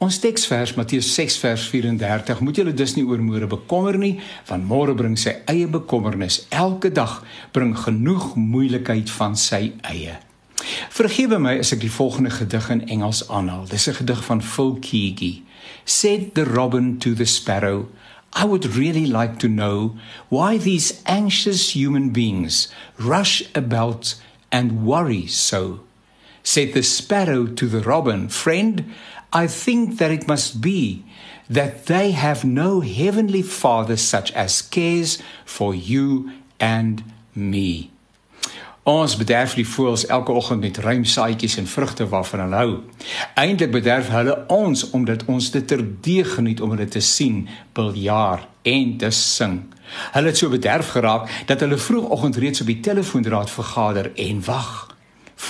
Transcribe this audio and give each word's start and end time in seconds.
Ons 0.00 0.16
teksvers 0.16 0.70
Matteus 0.78 1.10
6 1.12 1.34
vers 1.42 1.66
34 1.68 2.38
moet 2.40 2.56
julle 2.56 2.72
dus 2.72 2.94
nie 2.96 3.02
oor 3.04 3.20
môre 3.20 3.44
bekommer 3.44 3.98
nie 4.00 4.14
want 4.48 4.64
môre 4.64 4.94
bring 4.96 5.18
sy 5.20 5.34
eie 5.52 5.66
bekommernis. 5.68 6.38
Elke 6.48 6.88
dag 6.88 7.18
bring 7.52 7.74
genoeg 7.76 8.30
moeilikheid 8.32 9.12
van 9.12 9.36
sy 9.36 9.74
eie. 9.84 10.14
Vergewe 10.96 11.36
my 11.36 11.52
as 11.60 11.74
ek 11.76 11.82
die 11.84 11.92
volgende 11.92 12.32
gedig 12.32 12.70
in 12.72 12.80
Engels 12.88 13.26
aanhaal. 13.28 13.68
Dis 13.68 13.90
'n 13.92 13.98
gedig 14.00 14.24
van 14.24 14.40
Phil 14.40 14.72
Keaggy 14.80 15.42
Said 15.84 16.32
the 16.32 16.48
robin 16.48 16.96
to 16.98 17.12
the 17.12 17.26
sparrow 17.26 17.88
I 18.32 18.46
would 18.46 18.76
really 18.76 19.04
like 19.04 19.36
to 19.40 19.48
know 19.48 20.00
why 20.30 20.56
these 20.56 21.02
anxious 21.04 21.76
human 21.76 22.08
beings 22.08 22.72
rush 22.96 23.42
about 23.52 24.14
and 24.50 24.80
worry 24.80 25.26
so 25.26 25.80
Said 26.42 26.72
the 26.72 26.82
sparrow 26.82 27.46
to 27.46 27.68
the 27.68 27.82
robin 27.82 28.28
friend 28.30 28.84
I 29.32 29.46
think 29.46 29.98
that 29.98 30.10
it 30.10 30.26
must 30.26 30.60
be 30.60 31.04
that 31.48 31.86
they 31.86 32.12
have 32.12 32.44
no 32.44 32.80
heavenly 32.80 33.42
father 33.42 33.96
such 33.96 34.32
as 34.32 34.62
cares 34.62 35.18
for 35.44 35.74
you 35.74 36.30
and 36.58 37.02
me. 37.34 37.90
Ons 38.88 39.14
bederf 39.20 39.54
die 39.58 39.66
voëls 39.68 40.06
elke 40.08 40.32
oggend 40.32 40.64
met 40.64 40.78
ruim 40.82 41.04
saadjies 41.04 41.58
en 41.60 41.68
vrugte 41.68 42.06
waarvan 42.08 42.46
hulle 42.46 42.60
hou. 42.62 42.70
Eindelik 43.38 43.74
bederf 43.76 44.08
hulle 44.10 44.34
ons 44.50 44.86
omdat 44.96 45.26
ons 45.30 45.50
dit 45.52 45.66
terdee 45.68 46.24
geniet 46.24 46.62
om 46.64 46.72
hulle 46.74 46.88
te 46.88 47.02
sien, 47.04 47.44
biljaar 47.76 48.48
en 48.66 48.96
te 48.98 49.10
sing. 49.14 49.60
Hulle 50.14 50.32
het 50.32 50.38
so 50.40 50.50
bederf 50.50 50.94
geraak 50.96 51.28
dat 51.46 51.60
hulle 51.60 51.78
vroegoggend 51.78 52.40
reeds 52.40 52.64
op 52.64 52.72
die 52.72 52.80
telefoondraad 52.80 53.50
vergader 53.50 54.10
en 54.14 54.44
wag. 54.48 54.89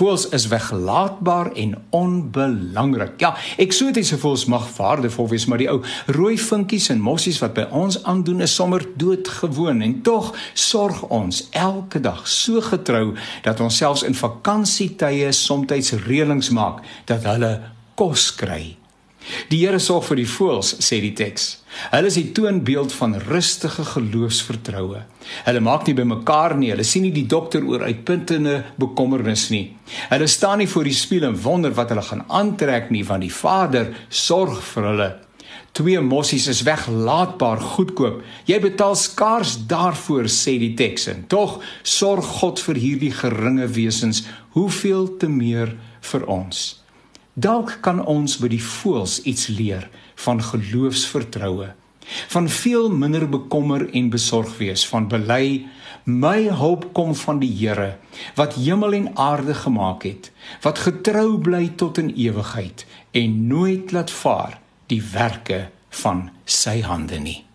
Voels 0.00 0.28
is 0.28 0.46
weggelaatbaar 0.46 1.52
en 1.52 1.74
onbelangrik. 1.90 3.20
Ja, 3.20 3.34
eksotiese 3.56 4.18
voels 4.18 4.44
mag 4.44 4.76
waardevol 4.76 5.28
wees, 5.28 5.44
maar 5.44 5.60
die 5.60 5.68
ou 5.68 5.82
rooi 6.06 6.38
vinkies 6.40 6.88
en 6.88 7.02
mossies 7.04 7.42
wat 7.44 7.52
by 7.58 7.66
ons 7.68 7.98
aandoen 8.08 8.40
is 8.40 8.54
sommer 8.56 8.86
doodgewoon 8.96 9.84
en 9.84 9.98
tog 10.02 10.32
sorg 10.56 11.02
ons 11.12 11.42
elke 11.52 12.00
dag 12.00 12.24
so 12.24 12.64
getrou 12.64 13.12
dat 13.44 13.60
ons 13.60 13.76
selfs 13.76 14.08
in 14.08 14.16
vakansietye 14.16 15.32
soms 15.36 15.92
reëlings 16.08 16.48
maak 16.48 16.80
dat 17.04 17.28
hulle 17.28 17.58
kos 17.94 18.30
kry. 18.40 18.80
Die 19.50 19.60
Here 19.60 19.78
sorg 19.82 20.06
vir 20.08 20.22
die 20.22 20.28
voëls, 20.28 20.76
sê 20.82 21.00
die 21.02 21.12
teks. 21.16 21.48
Hulle 21.92 22.10
is 22.10 22.16
die 22.18 22.30
toonbeeld 22.34 22.92
van 22.96 23.16
rustige 23.28 23.84
geloofsvertroue. 23.92 25.04
Hulle 25.46 25.62
maak 25.64 25.86
nie 25.86 25.94
bymekaar 25.98 26.56
nie, 26.58 26.70
hulle 26.72 26.86
sien 26.86 27.04
nie 27.06 27.14
die 27.14 27.28
dokter 27.30 27.64
oor 27.66 27.84
uitpuntende 27.86 28.56
bekommernis 28.80 29.48
nie. 29.52 29.66
Hulle 30.10 30.28
staan 30.30 30.62
nie 30.62 30.70
voor 30.70 30.88
die 30.88 30.96
spieël 30.96 31.28
en 31.30 31.40
wonder 31.44 31.74
wat 31.76 31.92
hulle 31.92 32.06
gaan 32.06 32.24
aantrek 32.28 32.90
nie, 32.94 33.04
want 33.06 33.26
die 33.26 33.34
Vader 33.34 33.92
sorg 34.08 34.62
vir 34.72 34.88
hulle. 34.90 35.10
Twee 35.76 36.00
mossies 36.02 36.48
is 36.50 36.64
weglaatbaar 36.66 37.60
goedkoop. 37.76 38.24
Jy 38.48 38.58
betaal 38.64 38.96
skaars 38.98 39.54
daarvoor, 39.70 40.26
sê 40.26 40.56
die 40.58 40.74
teks. 40.78 41.06
En 41.12 41.22
tog 41.30 41.60
sorg 41.86 42.26
God 42.40 42.62
vir 42.66 42.82
hierdie 42.82 43.14
geringe 43.14 43.68
wesens, 43.70 44.24
hoeveel 44.56 45.06
te 45.22 45.30
meer 45.30 45.76
vir 46.10 46.26
ons. 46.26 46.80
Dalk 47.34 47.78
kan 47.80 48.00
ons 48.02 48.38
by 48.42 48.48
die 48.50 48.62
voëls 48.62 49.20
iets 49.22 49.46
leer 49.54 49.86
van 50.24 50.40
geloofsvertroue, 50.42 51.68
van 52.32 52.48
veel 52.50 52.88
minder 52.90 53.28
bekommer 53.30 53.84
en 53.94 54.08
besorg 54.10 54.56
wees, 54.58 54.82
van 54.90 55.06
bely 55.08 55.68
my 56.04 56.48
hulp 56.50 56.88
kom 56.96 57.14
van 57.14 57.38
die 57.38 57.52
Here 57.54 57.98
wat 58.34 58.56
hemel 58.58 58.96
en 58.98 59.10
aarde 59.14 59.54
gemaak 59.54 60.02
het, 60.08 60.32
wat 60.64 60.82
getrou 60.82 61.38
bly 61.38 61.68
tot 61.76 61.98
in 62.02 62.10
ewigheid 62.16 62.86
en 63.12 63.46
nooit 63.46 63.92
laat 63.92 64.10
vaar 64.10 64.58
die 64.90 65.02
werke 65.12 65.68
van 66.02 66.30
sy 66.44 66.80
hande 66.82 67.20
nie. 67.22 67.49